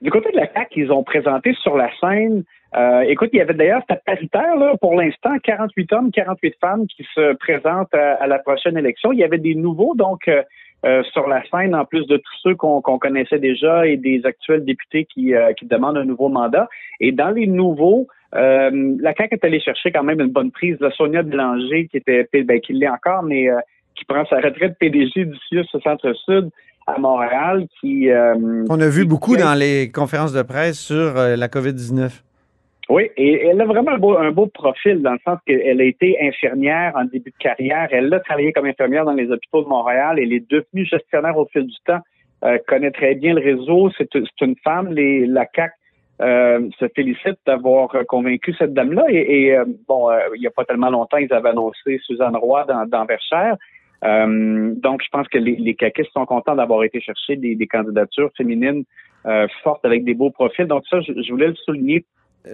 Du 0.01 0.09
côté 0.09 0.31
de 0.31 0.37
la 0.37 0.47
CAC, 0.47 0.69
ils 0.75 0.91
ont 0.91 1.03
présenté 1.03 1.53
sur 1.61 1.75
la 1.77 1.89
scène. 1.99 2.43
Euh, 2.75 3.01
écoute, 3.01 3.29
il 3.33 3.37
y 3.37 3.41
avait 3.41 3.53
d'ailleurs, 3.53 3.81
c'était 3.87 4.01
paritaire, 4.05 4.55
là, 4.57 4.73
pour 4.81 4.95
l'instant, 4.95 5.31
48 5.43 5.93
hommes, 5.93 6.11
48 6.11 6.55
femmes 6.59 6.85
qui 6.87 7.05
se 7.15 7.33
présentent 7.35 7.93
à, 7.93 8.15
à 8.15 8.27
la 8.27 8.39
prochaine 8.39 8.77
élection. 8.77 9.11
Il 9.13 9.19
y 9.19 9.23
avait 9.23 9.37
des 9.37 9.55
nouveaux, 9.55 9.95
donc, 9.95 10.27
euh, 10.27 10.41
euh, 10.85 11.01
sur 11.11 11.27
la 11.27 11.41
scène, 11.49 11.73
en 11.73 11.85
plus 11.85 12.05
de 12.07 12.17
tous 12.17 12.35
ceux 12.43 12.55
qu'on 12.55 12.81
connaissait 12.81 13.39
déjà 13.39 13.87
et 13.87 13.97
des 13.97 14.21
actuels 14.25 14.63
députés 14.63 15.05
qui, 15.05 15.33
euh, 15.33 15.53
qui 15.53 15.65
demandent 15.65 15.97
un 15.97 16.05
nouveau 16.05 16.29
mandat. 16.29 16.67
Et 16.99 17.11
dans 17.11 17.29
les 17.31 17.47
nouveaux, 17.47 18.07
euh, 18.35 18.95
la 18.99 19.13
CAQ 19.15 19.35
est 19.35 19.45
allée 19.45 19.59
chercher 19.59 19.91
quand 19.91 20.03
même 20.03 20.19
une 20.21 20.31
bonne 20.31 20.51
prise 20.51 20.77
de 20.77 20.89
Sonia 20.91 21.23
Bélanger, 21.23 21.87
qui 21.87 21.97
était, 21.97 22.27
ben, 22.43 22.59
qui 22.59 22.73
l'est 22.73 22.89
encore, 22.89 23.23
mais 23.23 23.49
euh, 23.49 23.57
qui 23.95 24.05
prend 24.05 24.23
sa 24.25 24.35
retraite 24.39 24.75
PDG 24.79 25.25
du 25.25 25.35
CIUS 25.49 25.65
Centre-Sud 25.83 26.49
à 26.85 26.99
Montréal, 26.99 27.65
qui... 27.81 28.09
euh, 28.11 28.35
On 28.69 28.79
a 28.79 28.87
vu 28.87 29.05
beaucoup 29.05 29.35
qui- 29.35 29.41
dans 29.41 29.55
les 29.55 29.91
conférences 29.91 30.33
de 30.33 30.41
presse 30.43 30.77
sur 30.79 31.15
la 31.15 31.47
COVID-19. 31.47 32.21
Oui, 32.89 33.09
et 33.17 33.45
elle 33.47 33.59
a 33.59 33.65
vraiment 33.65 33.91
un 33.91 33.97
beau, 33.97 34.17
un 34.17 34.31
beau 34.31 34.47
profil 34.47 35.01
dans 35.01 35.11
le 35.11 35.19
sens 35.25 35.39
qu'elle 35.45 35.81
a 35.81 35.83
été 35.83 36.17
infirmière 36.21 36.93
en 36.95 37.03
début 37.03 37.31
de 37.31 37.37
carrière. 37.37 37.89
Elle 37.91 38.13
a 38.13 38.19
travaillé 38.21 38.53
comme 38.53 38.65
infirmière 38.65 39.03
dans 39.03 39.13
les 39.13 39.29
hôpitaux 39.29 39.63
de 39.63 39.67
Montréal. 39.67 40.19
Elle 40.19 40.31
est 40.31 40.49
devenue 40.49 40.85
gestionnaire 40.85 41.37
au 41.37 41.45
fil 41.47 41.65
du 41.65 41.75
temps. 41.85 41.99
Euh, 42.45 42.57
connaît 42.65 42.91
très 42.91 43.15
bien 43.15 43.33
le 43.33 43.41
réseau. 43.41 43.89
C'est 43.97 44.09
une 44.41 44.55
femme. 44.63 44.93
Les, 44.93 45.25
la 45.25 45.45
CAC 45.45 45.71
euh, 46.19 46.67
se 46.79 46.87
félicite 46.95 47.37
d'avoir 47.45 47.89
convaincu 48.07 48.51
cette 48.57 48.73
dame-là. 48.73 49.05
Et, 49.09 49.43
et 49.43 49.57
euh, 49.57 49.65
bon, 49.87 50.09
euh, 50.09 50.17
il 50.35 50.41
n'y 50.41 50.47
a 50.47 50.51
pas 50.51 50.65
tellement 50.65 50.89
longtemps, 50.89 51.17
ils 51.17 51.31
avaient 51.31 51.49
annoncé 51.49 51.99
Suzanne 52.05 52.35
Roy 52.35 52.63
dans, 52.65 52.87
dans 52.87 53.05
Verchères. 53.05 53.57
donc, 54.01 55.03
je 55.03 55.09
pense 55.11 55.27
que 55.27 55.37
les, 55.37 55.57
les 55.57 55.75
sont 56.11 56.25
contents 56.25 56.55
d'avoir 56.55 56.83
été 56.83 56.99
chercher 57.01 57.35
des, 57.35 57.55
des 57.55 57.67
candidatures 57.67 58.31
féminines 58.35 58.83
fortes 59.63 59.85
avec 59.85 60.05
des 60.05 60.15
beaux 60.15 60.31
profils. 60.31 60.65
Donc, 60.65 60.83
ça, 60.89 61.01
je, 61.01 61.13
je 61.21 61.31
voulais 61.31 61.49
le 61.49 61.55
souligner 61.55 62.03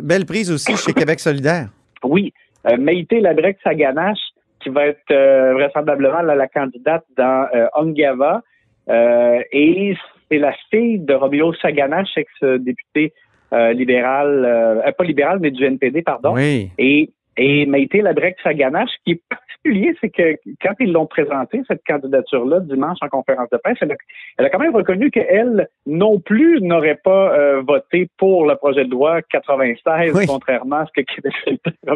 Belle 0.02 0.26
prise 0.26 0.52
aussi 0.52 0.76
chez 0.78 0.94
Québec 0.94 1.20
solidaire. 1.20 1.70
Oui. 2.04 2.34
Euh, 2.68 2.78
Maïté 2.78 3.20
Labrec-Saganache, 3.20 4.20
qui 4.62 4.70
va 4.70 4.88
être 4.88 5.12
euh, 5.12 5.54
vraisemblablement 5.54 6.22
la, 6.22 6.48
candidate 6.48 7.04
dans 7.18 7.48
euh, 7.54 7.68
Ongava. 7.76 8.42
Et 8.90 9.96
c'est 10.30 10.38
la 10.38 10.54
fille 10.70 11.00
de 11.00 11.14
Romeo 11.14 11.54
Saganache, 11.54 12.18
ex-député 12.18 13.14
libéral, 13.52 14.84
pas 14.98 15.04
libéral, 15.04 15.38
mais 15.40 15.52
du 15.52 15.64
NPD, 15.64 16.02
pardon. 16.02 16.34
Oui. 16.34 16.72
Et 16.80 17.12
et 17.38 17.66
Maïté 17.66 18.02
Labrec-Saganache, 18.02 18.92
qui 19.06 19.14
est 19.14 19.22
particulier, 19.64 19.96
c'est 20.02 20.10
que 20.10 20.40
quand 20.62 20.74
ils 20.80 20.92
l'ont 20.92 21.06
présenté, 21.06 21.62
cette 21.68 21.84
candidature-là, 21.88 22.60
dimanche 22.62 22.98
en 23.02 23.10
conférence 23.10 23.50
de 23.52 23.58
presse, 23.58 23.78
elle 23.82 23.92
a, 23.92 23.96
elle 24.38 24.46
a 24.46 24.50
quand 24.50 24.60
même 24.60 24.76
reconnu 24.76 25.12
qu'elle 25.12 25.68
non 25.86 26.20
plus 26.20 26.62
n'aurait 26.62 27.00
pas 27.04 27.34
euh, 27.34 27.62
voté 27.62 28.10
pour 28.18 28.46
le 28.46 28.56
projet 28.56 28.86
de 28.86 28.92
loi 28.92 29.22
96, 29.22 30.26
contrairement 30.28 30.78
à 30.78 30.86
ce 30.86 31.02
que 31.02 31.06
Québec 31.06 31.34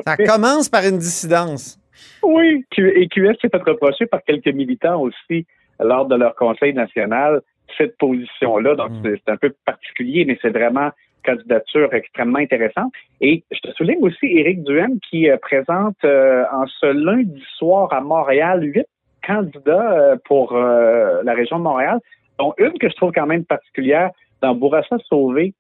Ça 0.06 0.18
commence 0.18 0.70
par 0.70 0.84
une 0.84 0.98
dissidence. 0.98 1.80
Oui, 2.24 2.66
et 2.78 3.08
QS 3.08 3.38
s'est 3.42 3.50
fait 3.50 3.64
reprocher 3.64 4.06
par 4.06 4.24
quelques 4.24 4.54
militants 4.54 5.02
aussi 5.02 5.46
lors 5.80 6.06
de 6.06 6.16
leur 6.16 6.36
conseil 6.36 6.74
national 6.74 7.42
cette 7.78 7.98
position-là. 7.98 8.76
Donc, 8.76 8.92
mm. 8.92 9.16
c'est 9.26 9.32
un 9.32 9.38
peu 9.38 9.54
particulier, 9.66 10.26
mais 10.26 10.38
c'est 10.42 10.50
vraiment 10.50 10.90
candidature 11.28 11.94
extrêmement 11.94 12.40
intéressante. 12.40 12.92
Et 13.22 13.44
je 13.52 13.60
te 13.60 13.72
souligne 13.72 14.02
aussi 14.02 14.26
Éric 14.26 14.64
Duhem 14.64 15.00
qui 15.10 15.30
euh, 15.30 15.38
présente 15.38 15.98
euh, 16.04 16.44
en 16.52 16.66
ce 16.68 16.88
lundi 16.88 17.44
soir 17.58 17.92
à 17.92 18.02
Montréal 18.02 18.64
huit 18.64 18.88
candidats 19.26 19.92
euh, 19.92 20.16
pour 20.26 20.54
la 20.54 21.34
région 21.34 21.58
de 21.60 21.64
Montréal, 21.64 22.00
dont 22.40 22.54
une 22.58 22.78
que 22.80 22.90
je 22.90 22.96
trouve 22.96 23.12
quand 23.12 23.26
même 23.26 23.44
particulière 23.44 24.12
dans 24.42 24.54
Bourassa 24.54 24.98
Sauvé, 25.10 25.54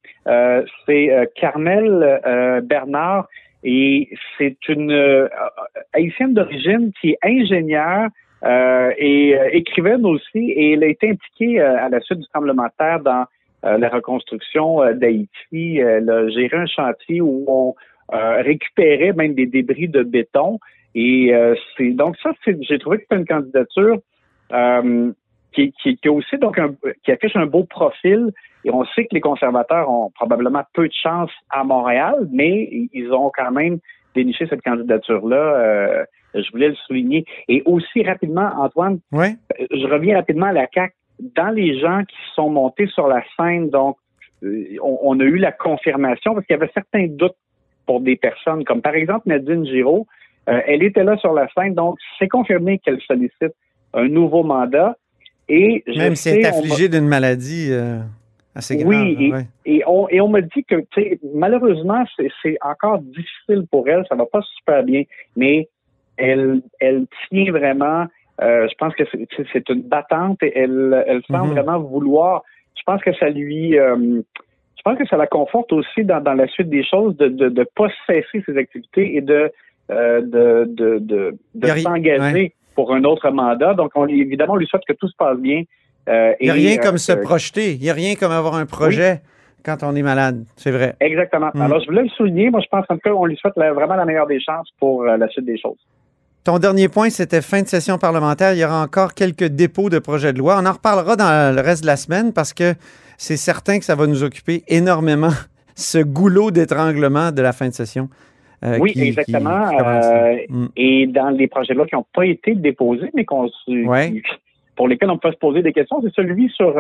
c'est 0.86 1.31
Carmel 1.36 2.62
Bernard 2.63 3.27
et 3.63 4.07
c'est 4.38 4.57
une 4.69 5.27
haïtienne 5.93 6.36
d'origine 6.36 6.91
qui 7.01 7.09
est 7.12 7.17
ingénieure 7.24 8.09
et 8.45 9.36
écrivaine 9.51 10.05
aussi 10.05 10.51
et 10.51 10.74
elle 10.74 10.83
a 10.83 10.88
été 10.88 11.09
impliquée 11.09 11.59
à 11.59 11.89
la 11.89 12.00
suite 12.01 12.19
du 12.19 12.27
tremblement 12.27 12.65
de 12.65 12.71
terre 12.77 13.00
dans 13.00 13.25
la 13.63 13.89
reconstruction 13.89 14.81
euh, 14.81 14.93
d'Haïti. 14.93 15.77
Elle 15.77 16.09
a 16.09 16.29
géré 16.29 16.57
un 16.57 16.65
chantier 16.65 17.21
où 17.21 17.45
on 17.47 17.75
euh, 18.13 18.41
récupérait 18.41 19.13
même 19.13 19.33
des 19.33 19.45
débris 19.45 19.87
de 19.87 20.03
béton. 20.03 20.59
Et 20.95 21.31
c'est 21.77 21.91
donc 21.91 22.17
ça, 22.23 22.31
j'ai 22.45 22.79
trouvé 22.79 22.97
que 22.97 23.03
c'était 23.03 23.17
une 23.17 23.27
candidature 23.27 23.99
qui, 25.53 25.71
qui, 25.83 25.97
qui, 25.97 26.09
aussi 26.09 26.37
donc 26.39 26.57
un, 26.57 26.73
qui 27.03 27.11
affiche 27.11 27.35
un 27.35 27.45
beau 27.45 27.65
profil. 27.65 28.31
Et 28.65 28.71
on 28.71 28.83
sait 28.85 29.03
que 29.03 29.13
les 29.13 29.21
conservateurs 29.21 29.87
ont 29.91 30.09
probablement 30.15 30.63
peu 30.73 30.87
de 30.87 30.93
chance 30.93 31.29
à 31.51 31.63
Montréal, 31.63 32.27
mais 32.31 32.67
ils 32.93 33.11
ont 33.13 33.31
quand 33.31 33.51
même 33.51 33.77
déniché 34.15 34.47
cette 34.47 34.63
candidature-là. 34.63 36.05
je 36.33 36.51
voulais 36.51 36.69
le 36.69 36.75
souligner. 36.87 37.25
Et 37.47 37.61
aussi 37.67 38.01
rapidement, 38.01 38.49
Antoine, 38.57 38.99
ouais. 39.11 39.35
je 39.59 39.85
reviens 39.85 40.15
rapidement 40.15 40.47
à 40.47 40.53
la 40.53 40.65
CAC 40.65 40.95
dans 41.19 41.50
les 41.50 41.79
gens 41.79 42.03
qui 42.05 42.17
sont 42.36 42.50
montés 42.50 42.88
sur 42.88 43.07
la 43.07 43.24
scène, 43.36 43.69
donc, 43.69 43.97
euh, 44.43 44.77
on, 44.81 45.19
a 45.19 45.24
eu 45.24 45.38
la 45.38 45.51
confirmation 45.51 46.33
parce 46.33 46.45
qu'il 46.45 46.55
y 46.55 46.59
avait 46.59 46.71
certains 46.74 47.07
doutes 47.07 47.36
pour 47.86 48.01
des 48.01 48.15
personnes, 48.15 48.63
comme 48.65 48.81
par 48.81 48.93
exemple 48.93 49.27
Nadine 49.27 49.65
Giraud. 49.65 50.05
Euh, 50.50 50.62
elle 50.65 50.83
était 50.83 51.03
là 51.03 51.17
sur 51.17 51.33
la 51.33 51.47
scène, 51.57 51.74
donc 51.74 51.97
c'est 52.19 52.27
confirmé 52.27 52.79
qu'elle 52.79 53.01
sollicite 53.01 53.53
un 53.93 54.07
nouveau 54.07 54.43
mandat. 54.43 54.95
Et 55.50 55.83
Même 55.95 56.15
si 56.15 56.29
elle 56.29 56.39
est 56.39 56.45
affligée 56.45 56.89
d'une 56.89 57.07
maladie 57.07 57.69
euh, 57.71 58.00
assez 58.53 58.77
grave. 58.77 58.88
Oui, 58.89 59.33
et, 59.65 59.83
on, 59.88 60.07
et 60.09 60.21
on 60.21 60.27
me 60.27 60.41
dit 60.41 60.63
que 60.65 60.75
malheureusement, 61.33 62.03
c'est 62.43 62.57
encore 62.62 63.00
difficile 63.00 63.65
pour 63.71 63.88
elle, 63.89 64.05
ça 64.07 64.15
va 64.15 64.25
pas 64.25 64.41
super 64.57 64.83
bien, 64.83 65.03
mais 65.36 65.67
elle, 66.17 66.62
elle 66.79 67.05
tient 67.29 67.51
vraiment 67.51 68.07
je 68.39 68.74
pense 68.77 68.94
que 68.96 69.03
c'est 69.53 69.70
une 69.70 69.82
battante 69.82 70.41
et 70.44 70.58
elle, 70.58 71.03
elle 71.08 71.22
semble 71.29 71.50
mhm. 71.50 71.53
vraiment 71.53 71.79
vouloir. 71.79 72.44
Je 72.75 72.84
pense 72.86 73.01
que 73.01 73.13
ça 73.15 73.29
lui, 73.29 73.77
euh, 73.77 74.22
je 74.77 74.82
pense 74.84 74.98
que 74.98 75.08
ça 75.08 75.17
la 75.17 75.27
conforte 75.27 75.74
aussi 75.74 76.03
dans, 76.03 76.22
dans 76.22 76.34
la 76.34 76.48
suite 76.48 76.70
des 76.70 76.84
choses 76.84 77.17
de 77.17 77.27
de, 77.27 77.50
de 77.50 77.67
pas 77.75 77.88
cesser 78.06 78.44
ses 78.46 78.58
activités 78.58 79.15
et 79.15 79.22
de 79.22 79.51
euh, 79.89 80.22
de 80.22 80.65
de 80.70 81.00
de, 81.00 81.38
de 81.56 81.67
s'engager 81.67 82.53
pour 82.75 82.94
un 82.94 83.03
autre 83.03 83.29
mandat. 83.32 83.74
Donc, 83.74 83.91
on, 83.96 84.08
évidemment, 84.08 84.53
on 84.53 84.58
lui 84.58 84.67
souhaite 84.67 84.86
que 84.88 84.94
tout 84.94 85.08
se 85.08 85.15
passe 85.17 85.38
bien. 85.39 85.63
Il 86.08 86.36
n'y 86.41 86.50
a 86.50 86.53
rien 86.53 86.77
comme 86.77 87.00
se 87.00 87.12
projeter. 87.13 87.74
Il 87.74 87.82
n'y 87.82 87.89
a 87.89 87.94
rien 87.94 88.15
comme 88.15 88.32
avoir 88.32 88.56
un 88.56 88.65
projet. 88.65 89.22
quand 89.65 89.84
on 89.84 89.96
est 89.96 90.03
malade. 90.03 90.46
C'est 90.56 90.72
vrai. 90.72 90.96
Exactement. 91.01 91.50
Mhm. 91.53 91.62
Alors, 91.62 91.82
je 91.82 91.88
voulais 91.88 92.03
le 92.03 92.10
souligner. 92.10 92.50
Moi, 92.51 92.62
je 92.62 92.67
pense 92.70 92.86
qu'en 92.86 92.96
tout 92.96 93.01
cas, 93.01 93.12
on 93.12 93.25
lui 93.25 93.36
souhaite 93.36 93.56
vraiment 93.56 93.96
la 93.96 94.06
meilleure 94.06 94.27
des 94.27 94.39
chances 94.39 94.70
pour 94.79 95.03
la 95.03 95.27
suite 95.27 95.46
des 95.46 95.58
choses. 95.58 95.79
Ton 96.47 96.59
dernier 96.59 96.87
point, 96.87 97.09
c'était 97.09 97.41
fin 97.41 97.61
de 97.61 97.67
session 97.67 97.97
parlementaire. 97.97 98.53
Il 98.53 98.59
y 98.59 98.63
aura 98.63 98.81
encore 98.81 99.13
quelques 99.13 99.49
dépôts 99.49 99.89
de 99.89 99.99
projets 99.99 100.31
de 100.31 100.39
loi. 100.39 100.57
On 100.57 100.65
en 100.65 100.71
reparlera 100.71 101.17
dans 101.17 101.53
le 101.53 101.59
reste 101.59 101.81
de 101.81 101.87
la 101.87 101.97
semaine 101.97 102.31
parce 102.31 102.53
que 102.53 102.73
c'est 103.17 103.35
certain 103.35 103.79
que 103.79 103.83
ça 103.83 103.95
va 103.95 104.07
nous 104.07 104.23
occuper 104.23 104.63
énormément, 104.69 105.33
ce 105.75 105.97
goulot 105.97 106.51
d'étranglement 106.51 107.33
de 107.33 107.41
la 107.41 107.51
fin 107.51 107.67
de 107.67 107.73
session. 107.73 108.07
Euh, 108.63 108.77
oui, 108.79 108.93
exactement. 108.95 109.77
Euh, 109.77 110.37
mm. 110.47 110.67
Et 110.77 111.07
dans 111.07 111.31
les 111.31 111.49
projets 111.49 111.73
de 111.73 111.79
loi 111.79 111.85
qui 111.85 111.95
n'ont 111.95 112.05
pas 112.13 112.25
été 112.25 112.55
déposés, 112.55 113.11
mais 113.13 113.25
qu'on 113.25 113.49
pour 114.77 114.87
lesquels 114.87 115.09
on 115.09 115.17
peut 115.17 115.33
se 115.33 115.37
poser 115.37 115.61
des 115.61 115.73
questions, 115.73 116.01
c'est 116.01 116.13
celui 116.13 116.49
sur 116.51 116.73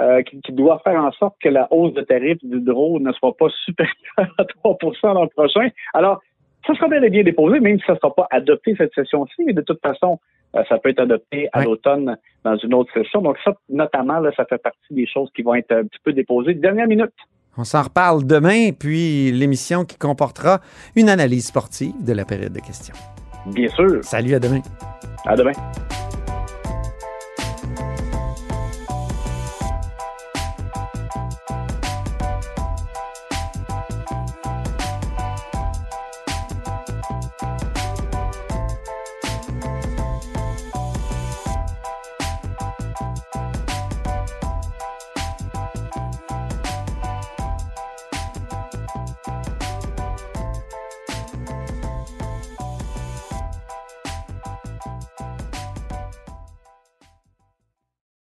euh, 0.00 0.22
qui, 0.22 0.40
doit 0.52 0.80
faire 0.82 1.04
en 1.04 1.12
sorte 1.12 1.36
que 1.42 1.50
la 1.50 1.70
hausse 1.70 1.92
de 1.92 2.00
tarif 2.00 2.38
du 2.42 2.58
drone 2.58 3.02
ne 3.02 3.12
soit 3.12 3.36
pas 3.36 3.48
supérieure 3.66 4.34
à 4.38 4.44
3% 4.64 5.14
l'an 5.14 5.26
prochain. 5.26 5.68
Alors, 5.92 6.22
ça 6.66 6.74
sera 6.74 6.88
bel 6.88 7.04
et 7.04 7.10
bien 7.10 7.22
déposé, 7.22 7.60
même 7.60 7.78
si 7.78 7.84
ça 7.86 7.94
ne 7.94 7.98
sera 7.98 8.14
pas 8.14 8.26
adopté 8.30 8.74
cette 8.76 8.94
session-ci, 8.94 9.44
mais 9.44 9.52
de 9.52 9.60
toute 9.60 9.80
façon, 9.80 10.18
euh, 10.56 10.62
ça 10.68 10.78
peut 10.78 10.90
être 10.90 11.00
adopté 11.00 11.48
à 11.52 11.64
l'automne 11.64 12.16
dans 12.44 12.56
une 12.56 12.74
autre 12.74 12.92
session. 12.92 13.20
Donc 13.22 13.36
ça, 13.44 13.52
notamment, 13.68 14.20
là, 14.20 14.30
ça 14.36 14.44
fait 14.44 14.58
partie 14.58 14.94
des 14.94 15.06
choses 15.06 15.30
qui 15.34 15.42
vont 15.42 15.54
être 15.54 15.72
un 15.72 15.84
petit 15.84 15.98
peu 16.02 16.12
déposées 16.12 16.54
dernière 16.54 16.86
minute. 16.86 17.12
On 17.56 17.64
s'en 17.64 17.82
reparle 17.82 18.26
demain, 18.26 18.70
puis 18.72 19.30
l'émission 19.30 19.84
qui 19.84 19.96
comportera 19.96 20.60
une 20.96 21.08
analyse 21.08 21.46
sportive 21.46 21.92
de 22.04 22.12
la 22.12 22.24
période 22.24 22.52
de 22.52 22.60
questions. 22.60 22.94
Bien 23.46 23.68
sûr. 23.68 24.02
Salut, 24.02 24.34
à 24.34 24.40
demain. 24.40 24.60
À 25.26 25.36
demain. 25.36 25.52